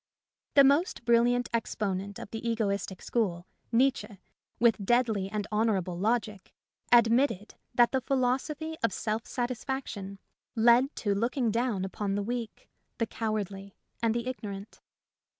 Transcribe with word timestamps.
The 0.55 0.63
most 0.63 1.05
brilliant 1.05 1.47
exponent 1.53 2.17
of 2.17 2.31
the 2.31 2.43
egoistic 2.49 3.03
school, 3.03 3.45
Nietszche, 3.71 4.17
with 4.59 4.83
deadly 4.83 5.29
and 5.29 5.45
honourable 5.51 5.95
logic, 5.95 6.55
admitted 6.91 7.53
that 7.75 7.91
the 7.91 8.01
philosophy 8.01 8.77
of 8.83 8.91
self 8.93 9.27
satisfaction 9.27 10.17
led 10.55 10.95
to 10.95 11.13
look 11.13 11.37
ing 11.37 11.51
down 11.51 11.85
upon 11.85 12.15
the 12.15 12.23
weak, 12.23 12.67
the 12.97 13.05
cowardly, 13.05 13.75
and 14.01 14.15
the 14.15 14.25
ignorant. 14.27 14.81